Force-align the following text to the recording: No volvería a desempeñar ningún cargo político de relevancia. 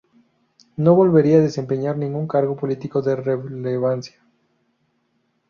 No 0.77 0.95
volvería 0.95 1.37
a 1.37 1.41
desempeñar 1.41 1.95
ningún 1.95 2.27
cargo 2.27 2.55
político 2.55 3.03
de 3.03 3.15
relevancia. 3.17 4.19